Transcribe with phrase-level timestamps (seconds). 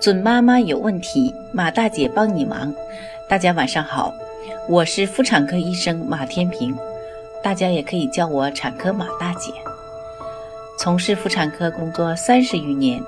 [0.00, 2.74] 准妈妈有问题，马大姐帮你忙。
[3.28, 4.14] 大家晚上好，
[4.66, 6.74] 我是妇产科医生马天平，
[7.42, 9.52] 大家也可以叫我产科马大姐。
[10.78, 12.98] 从事妇产科工作三十余年，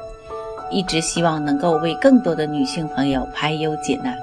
[0.70, 4.14] 一直希望能够为更多的女性朋友排忧解难。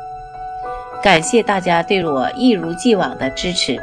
[1.01, 3.81] 感谢大家对我一如既往的支持。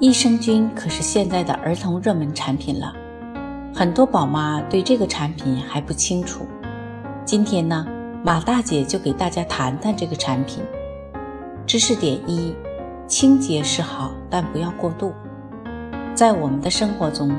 [0.00, 2.92] 益生菌可是现在的儿童热门产品了。
[3.80, 6.46] 很多宝妈对这个产品还不清楚，
[7.24, 7.86] 今天呢，
[8.22, 10.62] 马大姐就给大家谈谈这个产品。
[11.66, 12.54] 知识点一：
[13.06, 15.14] 清洁是好，但不要过度。
[16.14, 17.34] 在我们的生活中，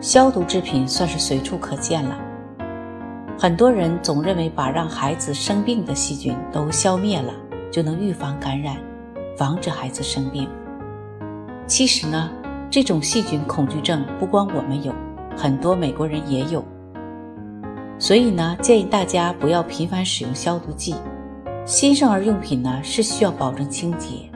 [0.00, 2.16] 消毒制品算是随处可见了。
[3.36, 7.34] 很多人总认为把让孩子生病的细菌都消灭了，
[7.72, 8.76] 就能预防感染，
[9.36, 10.48] 防止孩子生病。
[11.66, 12.30] 其实呢，
[12.70, 14.94] 这种细菌恐惧症不光我们有。
[15.36, 16.62] 很多美国人也有，
[17.98, 20.94] 所以呢，建议大家不要频繁使用消毒剂。
[21.64, 24.30] 新生儿用品呢是需要保证清洁，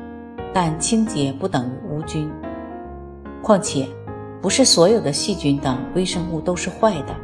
[0.53, 2.30] 但清洁不等于无菌。
[3.42, 3.86] 况且，
[4.41, 7.14] 不是所有的细菌等微生物都是坏的，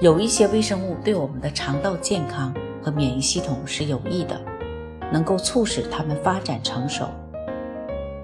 [0.00, 4.40] 有一些微生物对我们的肠道健康和免疫系统是有益的，
[5.12, 7.04] 能够促使它们发展成熟。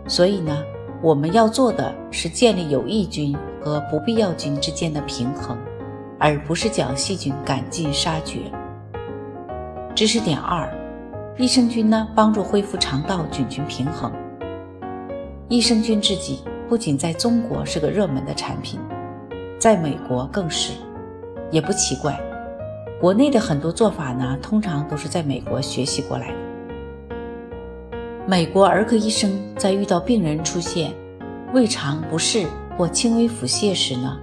[0.07, 0.63] 所以呢，
[1.03, 3.37] 我们要做的是建立有益菌。
[3.65, 5.57] 和不必要菌之间的平衡，
[6.19, 8.41] 而不是将细菌赶尽杀绝。
[9.95, 10.69] 知识点二：
[11.39, 14.13] 益生菌呢，帮助恢复肠道菌群平衡。
[15.49, 18.79] 益生菌制剂不仅在中国是个热门的产品，
[19.59, 20.73] 在美国更是，
[21.51, 22.21] 也不奇怪。
[23.01, 26.35] 国内的很多做法呢，通常都是在美国学习过来的。
[28.27, 30.93] 美国儿科医生在遇到病人出现
[31.55, 32.47] 胃肠不适。
[32.77, 34.19] 或轻微腹泻时呢，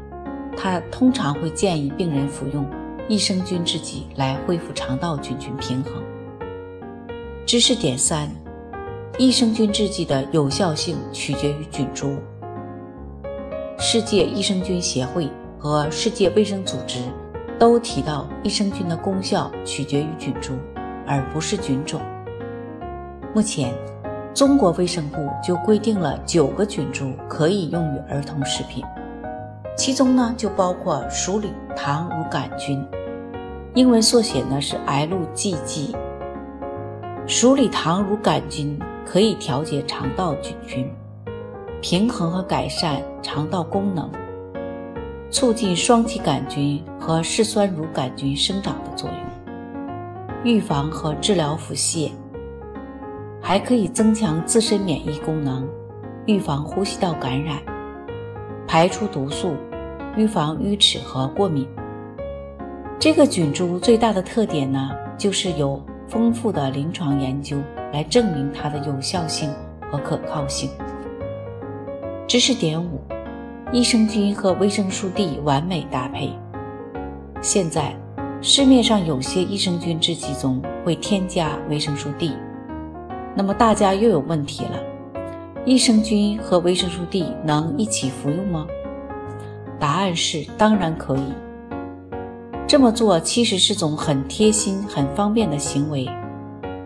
[0.57, 2.65] 他通常会建议病人服用
[3.07, 5.93] 益生菌制剂来恢复肠道菌群平衡。
[7.45, 8.29] 知识点三：
[9.17, 12.17] 益生菌制剂的有效性取决于菌株。
[13.77, 16.99] 世界益生菌协会和世界卫生组织
[17.57, 20.53] 都提到，益生菌的功效取决于菌株，
[21.07, 22.01] 而不是菌种。
[23.33, 23.73] 目前。
[24.33, 28.83] 中国卫生部就规定了九个菌株可以用于儿童食品，
[29.75, 32.83] 其中呢就包括鼠李糖乳杆菌，
[33.73, 35.93] 英文缩写呢是 LGG。
[37.27, 40.89] 鼠李糖乳杆菌可以调节肠道菌群，
[41.81, 44.09] 平衡和改善肠道功能，
[45.29, 52.11] 促进双歧杆菌和嗜酸乳杆菌生长的作用，预防和治疗腹泻。
[53.41, 55.67] 还可以增强自身免疫功能，
[56.25, 57.57] 预防呼吸道感染，
[58.67, 59.55] 排出毒素，
[60.15, 61.67] 预防淤齿和过敏。
[62.99, 67.57] 这个菌株最大的特点呢，就是有丰富的临床研究
[67.91, 69.49] 来证明它的有效性
[69.89, 70.69] 和可靠性。
[72.27, 73.01] 知识点五：
[73.71, 76.31] 益生菌和维生素 D 完美搭配。
[77.41, 77.95] 现在
[78.39, 82.31] 市面上有些益生菌制剂中会添加维生素 D。
[83.35, 84.79] 那么大家又有问题了，
[85.65, 88.67] 益生菌和维生素 D 能一起服用吗？
[89.79, 91.33] 答案是当然可以。
[92.67, 96.07] 这么做其实是种很贴心、很方便的行为。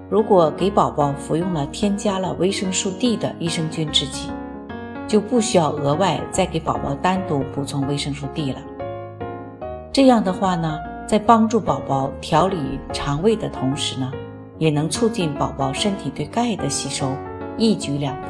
[0.10, 4.30] 如果给宝宝服用了添加了维生素 D 的益生菌制剂，
[5.08, 8.60] 就不需要额外再给宝宝单独补充维生素 D 了。
[9.92, 14.12] 这样的话呢，在帮助宝宝调理肠胃的同时呢。
[14.58, 17.16] 也能促进宝宝身体对钙的吸收，
[17.58, 18.28] 一举两得。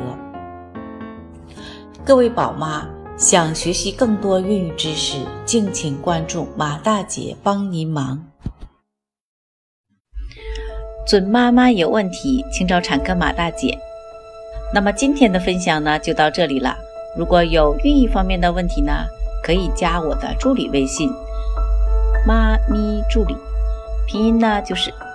[2.03, 2.88] 各位宝妈
[3.18, 8.24] 想学习更多孕育知识，敬请关注马大姐帮您忙。
[11.08, 13.78] 准妈妈有问题，请找产科马大姐。
[14.74, 16.75] 那么今天的分享呢，就到这里了。
[17.16, 18.92] 如果有孕育方面的问题呢，
[19.44, 21.09] 可以加我的助理微信
[22.25, 23.36] “妈咪助理”，
[24.07, 24.92] 拼音呢就是。